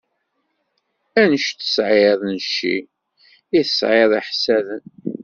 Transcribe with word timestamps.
Anect 1.21 1.57
tesɛiḍ 1.59 2.19
n 2.31 2.35
cci, 2.45 2.77
i 3.57 3.61
tesɛiḍ 3.67 4.11
iḥessaden. 4.19 4.83